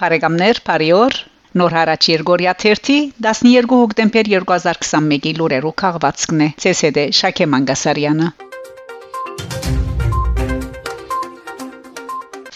[0.00, 1.14] Բարեկամներ, բարիօր։
[1.56, 8.28] Նոր հարաճ Երգորիա 30 12 հոկտեմբեր 2021-ի լուրերով քաղվածքն է ՑՍԴ Շակե Մանգասարյանը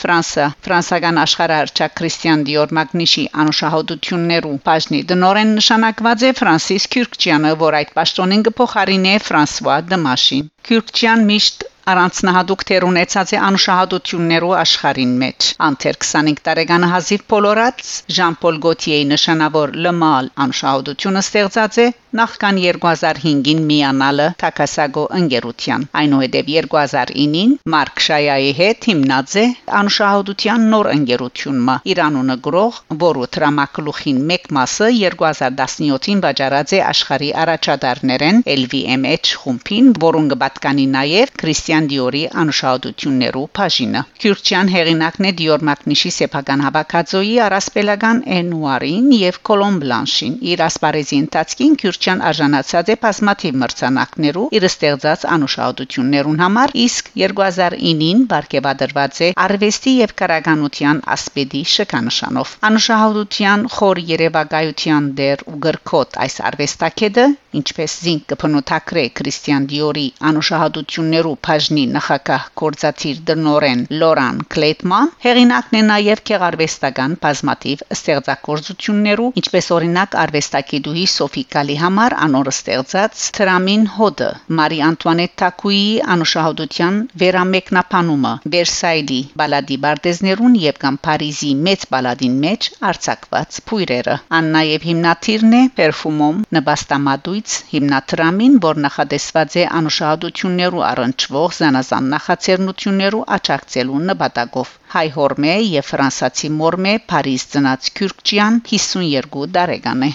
[0.01, 7.93] Ֆրանսա ֆրանսական աշխարհարչակ Քրիստիան Դիոր Մագնիշի անուշահոտություններու բաժնի դնորեն նշանակված է Ֆրանսիս Քյուրքչյանը, որ այդ
[8.01, 16.45] պաշտոնին կփոխարինի Ֆրանսուଆ Դմաշին։ Քյուրքչյան միշտ առանձնահատուկ թեր ունեցած է անշահադություններու աշխարհին մեջ անթեր 25
[16.51, 21.87] տարեկան հազիվ Պոլորած Ժան-Պոլ Գոթիեի նշանավոր լմալ անշահադությունը ստեղծած է
[22.19, 29.45] նախքան 2005-ին միանալը Թակասագո ընկերության այնուհետև 2009-ին Մարկ Շայայի հետ հիմնած է
[29.81, 39.33] անշահադության նոր ընկերությունը Իրանունը գրող որը տրամակլուխին մեկ մասը 2017-ին վաճառած է աշխարհի առաջադարներեն LVMH
[39.45, 46.63] խումբին որոնք պատկանի նաև Քրիստիան Քրիստիան Դիորի անշահդություններու բաժինը։ Քյուրչյան հեղինակն է Դիոր Մակնիշի սեփական
[46.65, 54.67] հավաքածոյի առասպելական Էնուարին եւ Կոլոմ Բլանշին։ Իր ասպարեզի ընթացքին Քյուրչյան արժանացած է բազմաթիվ մրցանակներու իր
[54.69, 65.11] ստեղծած անշահդություններուն համար, իսկ 2009-ին բարգեւադրված է Արվեստի եւ Կարագանության ասպետի շքանշանով։ Անշահդության խոր երևակայության
[65.23, 67.27] դեր ու գրքոտ այս արվեստակեդը,
[67.61, 75.83] ինչպես զինք կփնոթակրե Քրիստիան Դիորի անշահդություններու բաժ բաժնի նախակահ կորզաթիր դնորեն Լորան Կլեյտման հեղինակն է
[75.91, 84.31] նաև քեղարվեստական բազմատիվ ստեղծագործություններու ինչպես օրինակ արվեստագետուհի Սոֆի Կալի համար անոր ստեղծած Տրամին հոդը
[84.61, 85.85] Մարի Անտուանետ Թակուի
[86.17, 94.89] անուշահոդության վերամեկնաբանումը Վերսայլի բալադի բարտեզներուն եւ կամ Փարիզի մեծ բալադին մեջ արձակված փույրերը ան նաև
[94.91, 105.07] հիմնադիրն է Պերֆումոմ նպաստամատույց հիմնադրամին որ նախադեсված է անուշահոդություններու առնչվող զանազան նախաձեռնություններու աճակցելու նպատակով հայ
[105.19, 110.13] հորմե եւ ֆրանսացի մորմե Փարիզ ծնած Քյուրքչյան 52 տարեկան է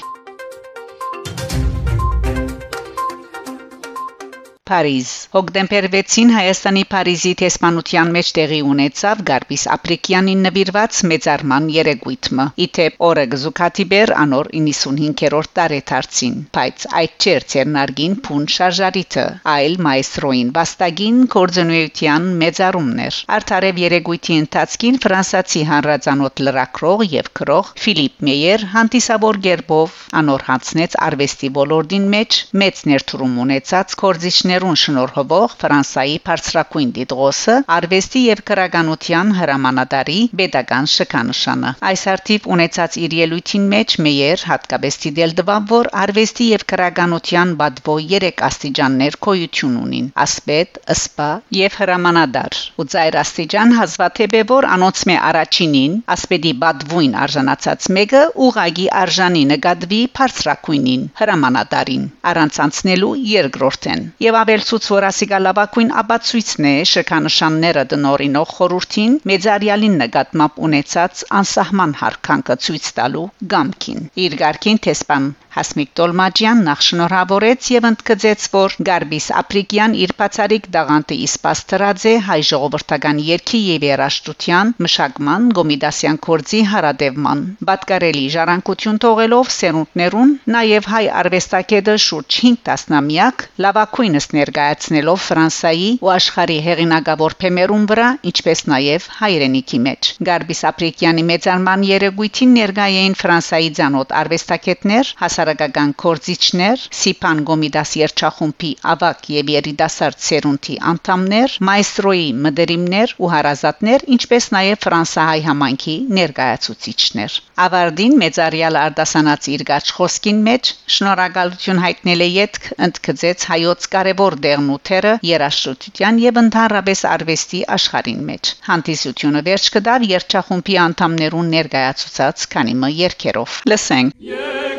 [4.69, 13.05] Փարիզ Հոկտեմբեր 6-ին Հայաստանի Փարիզի տեսփանության մեջ տեղի ունեցավ Գարբիս Ապրիկյանին նվիրված մեծարման երեգույթը։ Իթեպ
[13.07, 22.27] օրը գզուկաթիբեր անոր 95-րդ տարեթարցին, բայց այդ չէր ցերնարգին փուն շարժարիթը, այլ մայստրոին վաստագին կորձնույթյան
[22.41, 30.99] մեծարումներ։ Արթարև երեգույթի ընթացքին ֆրանսացի հանրազանոթ լրակրող եւ քրող Ֆիլիպ Մեյեր հանդիսավոր գերբով անոր հանցնեց
[31.11, 39.31] արվեստի ոլորտին մեջ մեծ ներդրում ունեցած կորձիչներ Ուսուցիչներուն շնորհվող Ֆրանսայի բարձրակույն դիտողը արվեստի եւ քրագանության
[39.39, 46.47] հրամանատարի pedagogan շքանշանը այս արդիվ ունեցած իր ելույթին մեջ մեյեր հատկապես դիտել դվավ որ արվեստի
[46.51, 51.27] եւ քրագանության բադվո 3 աստիճաններ կոյություն ունին ասպետ ըսպա
[51.59, 58.88] եւ հրամանադար ու ծայր աստիճան հազվադեպ է որ անոնցմե առաջինին ասպետի բադվույն արժանացած մեկը ուղագի
[59.03, 67.83] արժանի նկատվի բարձրակույնին հրամանատարին առանց անցնելու երկրորդեն եւ ավելցուց որ ասիգա լավակույն աբացույցն է շքանշանները
[67.94, 73.23] դնորինող խորուրդին մեծարյալին նկատմամբ ունեցած անսահման հարկանքը ցույց տալու
[73.53, 80.66] գամքին իր ղարքին տեսփան Հասմիկ Տոլմաջյան նախ շնորհավորեց եւ ընդգծեց, որ Գարբիս Ապրիկյան իր բացարիք
[80.75, 89.53] դաղանտը իսպաստրած է հայ ժողովրդական երկի եւ երաշտության մշակման գոմիդասյան կորձի հարադևման։ Բատկարելի ժառանգություն թողելով
[89.55, 98.09] սերունդներուն նաեւ հայ արվեստագետը շուրջ 5 տասնամյակ լավակույնս ներկայացնելով Ֆրանսայի ու աշխարհի հեղինակավոր փեմերուն վրա,
[98.33, 105.91] ինչպես նաեւ հայրենիքի մեջ։ Գարբիս Ապրիկյանի մեծարման երեգույթին ներկայ էին Ֆրանսայի ցանոթ արվեստագետներ, հասար հասարակական
[106.01, 114.79] կորզիչներ, Սիփան Գոմիդաս երչախումբի ավակ եւ երիտասարդ սերունդի անդամներ, մայստրոյի մդերիմներ ու հարազատներ, ինչպես նաեւ
[114.85, 123.47] ֆրանսահայ համայնքի ներկայացուցիչներ։ Ավարդին մեծարյալ արդասանած իր գաչ խոսքին մեջ շնորհակալություն հայտնել է յետք ընդգծեց
[123.53, 130.80] հայոց կարևոր դերն ու թերը երաշտության եւ ընդհանրապես արվեստի աշխարհին մեջ։ Հանդիսությունը վերջ կդավ երչախումբի
[130.89, 134.75] անդամներուն ներկայացուցած քանի մը երկերով։ Լսենք։ yeah.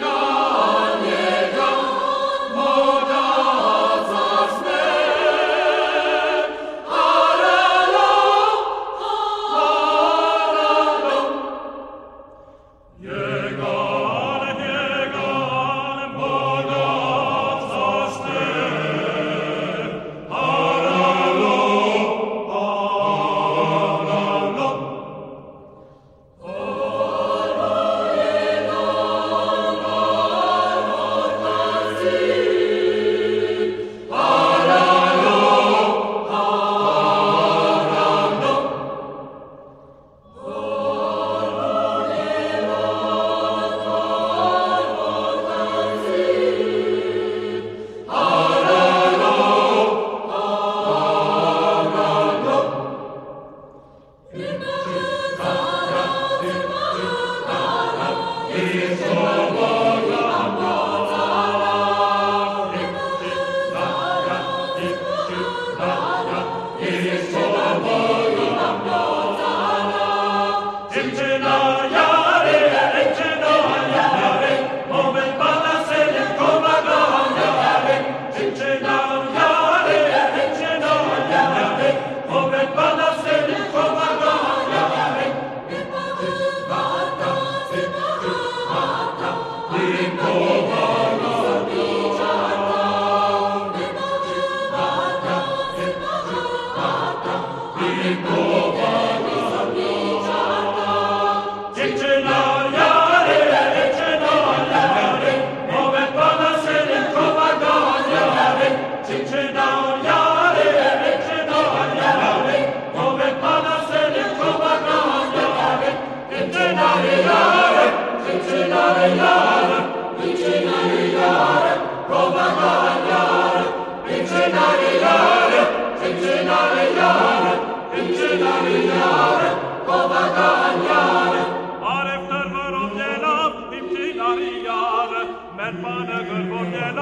[136.57, 136.93] Ira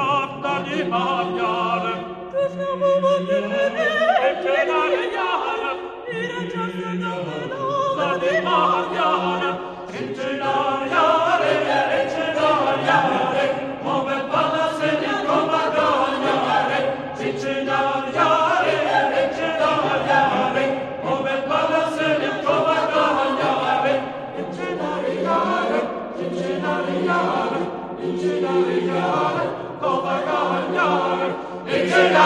[0.64, 0.82] di
[8.20, 9.43] the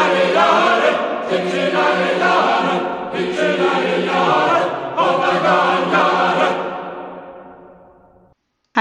[0.09, 0.47] la
[1.73, 1.85] la
[2.21, 2.58] la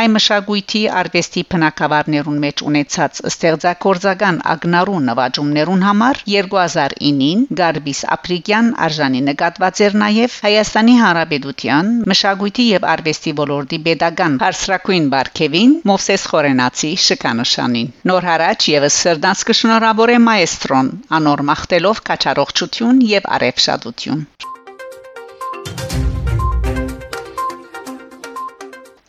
[0.08, 9.84] Հայ մշակույթի արվեստի բնակավարներուն մեջ ունեցած ստեղծագործական ագնարու նվաճումներուն համար 2009-ին Գարբիս Ապրիկյան արժանի նկատված
[9.88, 18.30] էր նաև Հայաստանի Հանրապետության մշակույթի եւ արվեստի ոլորտի pedagogan Հարսրակույն Բարքևին Մովսես Խորենացի շքանշանին Նոր
[18.32, 24.24] հարաճ եւս սրդանց կշնորհավորե մայստրոն անոր մախտելով կաչարողջություն եւ արևշադություն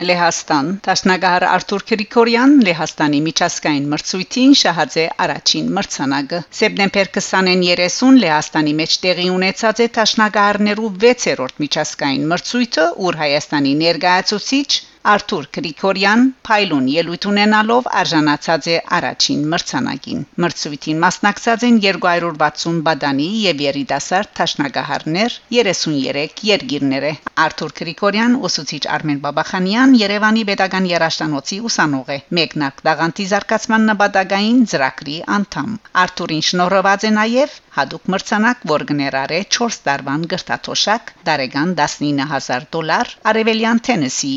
[0.07, 8.95] Լեհաստան Տաշնագահար Արթուր Գրիգորյան Լեհաստանի միջազգային մրցույթին շահաձե առաջին մրցանակը սեպտեմբեր 20-ին 30 Լեհաստանի մեջ
[9.05, 14.69] տեղի ունեցած է Տաշնագահարներու 6-րդ միջազգային մրցույթը, ուր Հայաստանի ներկայացուցիչ
[15.07, 23.63] Արթուր Գրիգորյան Փայլուն ելույթ ունենալով արժանացած է առաջին մրցանակին։ Մրցույթին մասնակցած են 260 բադանի եւ
[23.65, 27.07] երիտասարդ տաշնագահարներ 33 երգիրներ։
[27.45, 35.17] Արթուր Գրիգորյան ուսուցիչ Արմեն Բաբախանյան Երևանի Պետական Երաշտանոցի ուսանող է։ Մեկնակ դաղանտի զարգացման նպատակային ծրագրի
[35.39, 43.11] անդամ։ Արթուրին շնորհված է նաեւ հadoop մրցանակ, որ գներարե 4 տարվան գրտաթոշակ, դարեգան 19000 դոլար
[43.31, 44.33] Արևելյան Թենեսի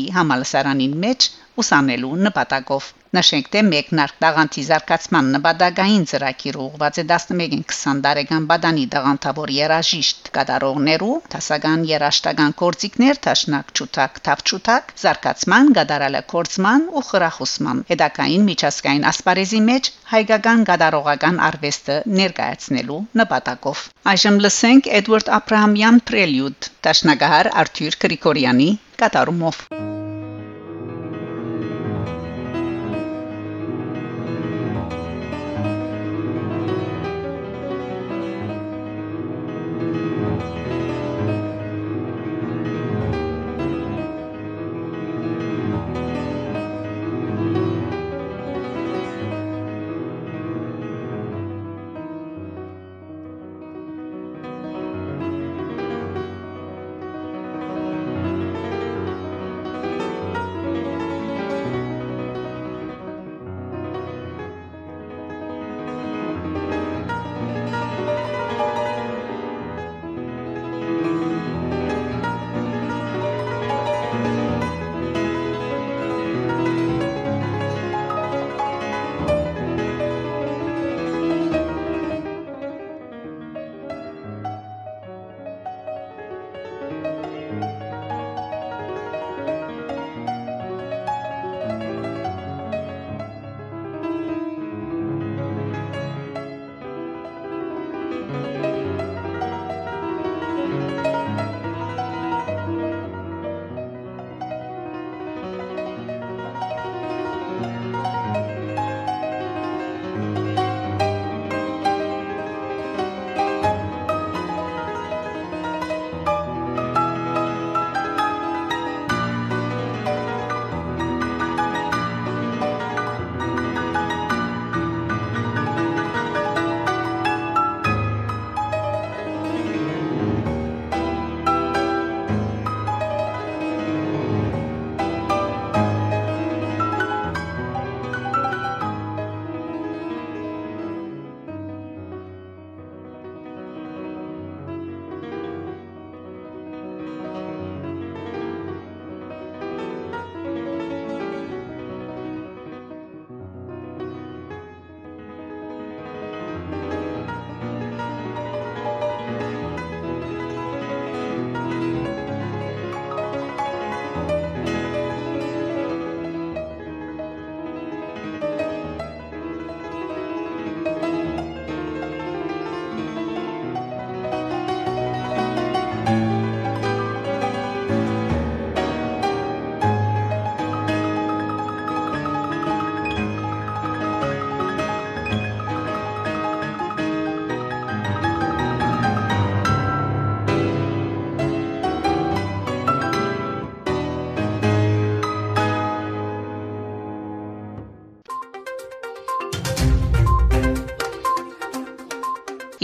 [0.53, 1.25] համալսարանին մեջ
[1.61, 8.85] ուսանելու նպատակով։ Նշենք, թե մեկնարկ դաղանթի զարգացման նպատակային ծրագիրը ուղղված է 11-ին 20 տարեկան բադանի
[8.93, 18.49] դաղանթավոր երաժիշտ կատարողներու, տասական երաշտական կորցիկներ, տաշնակ ճուտակ, թավչուտակ, զարգացման, գդարալը կորցման ու խրախուսման։ Հետակային
[18.49, 28.01] միջազգային ասպարեզի մեջ հայկական գդարողական արվեստը ներկայացնելու նպատակով։ Այժմ լսենք Էդվարդ Աբրահամյան Prelude, տաշնագահար Արթուր
[28.05, 28.71] Գրիգորյանի
[29.03, 29.67] կատարումով։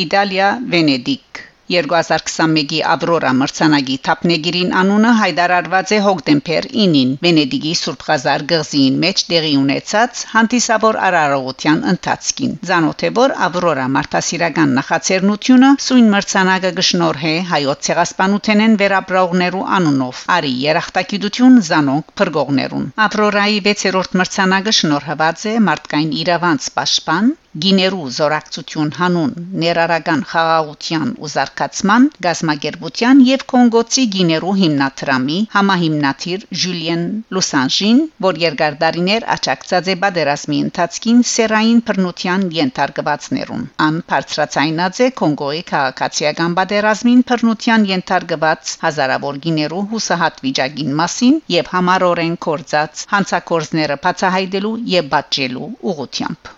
[0.06, 1.30] Իտալիա Վենեդիկ
[1.70, 9.52] 2021-ի Ավրորա մրցանակի թափնեգիրին անունը հայտարարված է հոկտեմբեր 9-ին Վենեդիգի Սուրբ Ղազար գղզին մեջ տեղի
[9.60, 18.80] ունեցած հանդիսավոր արարողության ընթացքին։ Զանոթ է որ Ավրորա մարդասիրական նախաձեռնությունը սույն մրցանակը գշնորհե հայոց ցեղասպանութենեն
[18.82, 28.08] վերաբրողներու անունով։ Արի երախտագիտություն զանոնք փրկողներուն։ Ավրորայի 6-րդ մրցանակը շնորհված է մարդկային իրավանց պաշտպան գիներու
[28.16, 29.30] զորակցություն հանուն
[29.62, 37.06] ներարական խաղաղության ու զարգացման գազմագերբության եւ կոնգոցի գիներու հիմնադրամի համահիմնադիր Ժուլիեն
[37.38, 45.66] Լուսանժին, որ երկար դարիներ աճակցած է բادرազմի ընթացքին սերային բռնության ենթարկվածներուն։ Ան բարձրացայնած է Կոնգոյի
[45.74, 55.12] քաղաքացիական բادرազմին բռնության ենթարկված հազարավոր գիներու հուսահատ վիճակին մասին եւ համառորեն կորցած հանցակորձները բացահայտելու եւ
[55.18, 56.56] բաճելու ուղությամբ։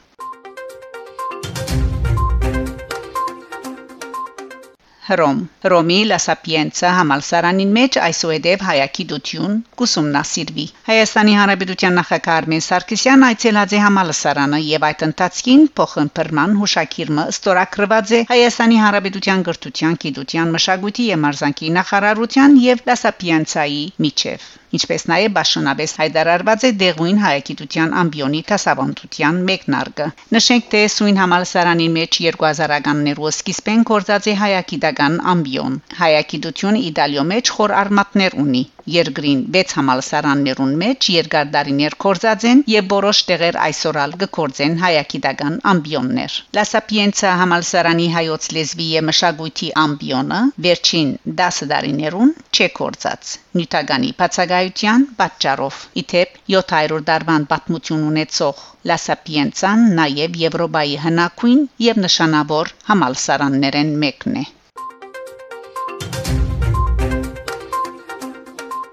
[5.11, 13.75] Հռոմ Հռոմի Sapienza համալսարանին մեջ այսուհեդև հայակի դություն կուսումնասիրվի Հայաստանի Հանրապետության նախագահ Արմեն Սարգսյան այցելած
[13.75, 21.23] է համալսարանը եւ այդ ընթացքին փոխընտրման հուշակիրը ստորագրված է Հայաստանի Հանրապետության գրթության, գիտության, մշակույթի եւ
[21.27, 30.07] մարզանկի նախարարության եւ Sapienza-ի միջև ինչպես նաև Բաշնաբես հայտարարված է դեղույն հայագիտության ամբիոնի տասավանդության մեկնարկը։
[30.37, 37.75] Նշենք, թե սույն համալսարանի մեջ 2000-ականներու սկիզբեն կորցած է հայագիտական ամբիոն։ Հայագիտությունը Իտալիո մեջ խոր
[37.81, 38.63] արմատներ ունի
[38.93, 46.65] երկրին 6 համալսարաններուն մեջ երկարդարիներ կորզած են եւ որոշ տեղեր այսօրալ կկորձեն հայագիտական ամբիոններ La
[46.71, 51.11] Sapienza համալսարանի հայոց լեզվի եւ մշակույթի ամբիոնը վերջին
[51.41, 60.39] 10 տարիներուն չէ կորցած նյութականի բացակայության պատճառով իթեպ 700 դարվան պատմություն ունեցող La Sapienza-ն նաև
[60.45, 64.49] Եվրոպայի հնագույն եւ նշանավոր համալսարաններեն մեկն է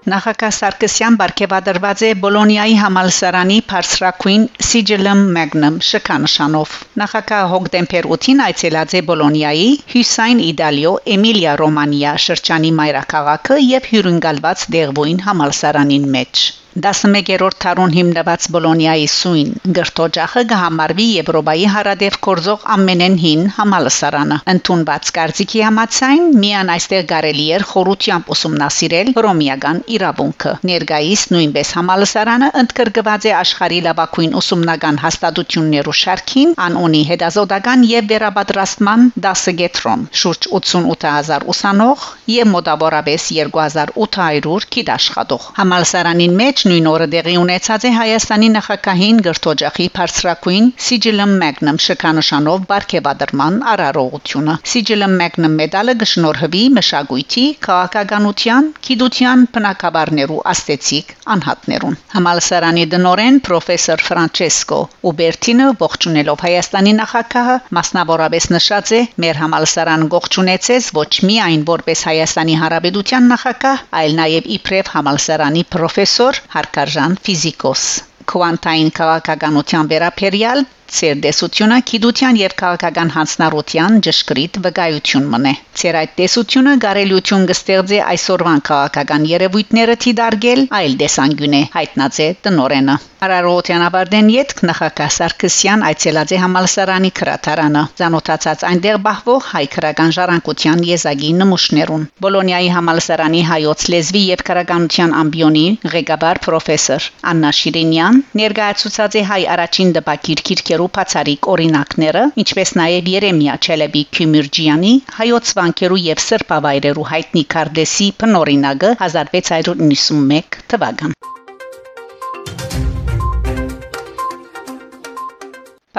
[0.09, 9.01] Նախագահ Սարգսյան բարգեւադրված է Բոլոնիայի համալսարանի Փարսրակույն Sigillum Magnum շքանշանով։ Նախագահ հոկտեմբեր 8-ին այցելած է
[9.09, 16.47] Բոլոնիայի Հյուսայն Իտալիո Էմիլիա Ռոմանիա շրջանի մայրաքաղաքը եւ հյուրընկալված դեղբույն համալսարանին մեջ։
[16.79, 25.63] 11-րդ թարուն հիմնված Բոլոնիայի սույն գրթօջախը կհամարվի Եվրոպայի հարադեպ կորզող ամենեն հին համալսարանը։ Ընթունված կարծիքի
[25.67, 33.79] համաձայն միան այստեղ կարելի էր խորությամբ ուսումնասիրել ռոմիական իրավունքը։ Ներկայիս նույնպես համալսարանը ընդգրկված է աշխարհի
[33.89, 42.07] լավագույն ուսումնական հաստատություններու շարքին, անոնի հետազոտական եւ վերապատրաստման 10 գետրոն, շուրջ 88000 ուսանող
[42.39, 50.65] եւ մոտավորապես 2800 գիտաշխատող։ Համալսարանին մեջ նույն օրը դեղի ունեցած է Հայաստանի նախագահին գրթօջախի բարձրակույն
[50.87, 61.97] Sigillum Magnum շքանշանով բարգեւադրման արարողությունը։ Sigillum Magnum մեդալը գշնորհվի մշակույթի, քաղաքականության, գիտության բնակաբարներու աստեցիկ անհատներուն։
[62.13, 71.09] Համալսարանի դնորեն պրոֆեսոր Ֆրանչեսկո Ուբերտինը ողջունելով Հայաստանի նախագահը մասնավորապես նշած է մեր համալսարան ողջունեցես ոչ
[71.29, 77.83] միայն որպես Հայաստանի Հանրապետության նախագահ, այլ նաև իբրև համալսարանի պրոֆեսոր հարկարժան ֆիզիկոս
[78.29, 80.65] քվանտային քաղաքականության վերաբերյալ
[80.97, 89.27] Ցերդեսությունը քիդության եւ քաղաքական հանցնառության ճշգրիտ վկայություն մնե։ Ցեր այդ տեսությունը գարելություն կստեղծի այսօրվան քաղաքական
[89.33, 97.09] երևույթները թիդարգել այլ դեսանգյունե հայտնած է տնորենը։ Արարողության ավարտեն յետք նախագահ Սարգսյան այցելած է համալսարանի
[97.19, 105.15] քրատարանը, ցանոթացած այնտեղ բահվող հայ քրական ժառանգության եզակի նմուշներուն։ Բոլոնիայի համալսարանի հայոց լեզվի եւ քրականության
[105.19, 105.65] ամբիոնի
[105.95, 113.07] ղեկավար պրոֆեսոր Աննա Շիրինյան ներկայացուցած է հայ առաջին դպակիր քիրքեր վանքերու բացարիք օրինակները, ինչպես նաև
[113.11, 121.15] Երեմիա Չելեբի Քյումիրջյանի հայոց վանքերու եւ սրբավայրերու հայտնի Կարդեսի բնորինակը 1691 թվական։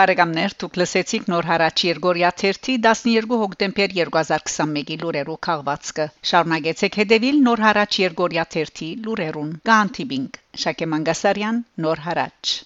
[0.00, 7.64] Բարեկամներ, դուք լսեցիք նոր հարաճ Երգորիա 3-ի 12 հոկտեմբեր 2021-ի լուրերու քաղվածքը։ Շարունակեցեք հետևել նոր
[7.66, 12.56] հարաճ Երգորիա 3-ի լուրերուն։ Գանտիբինգ Շակե Մանգասարյան, նոր հարաճ։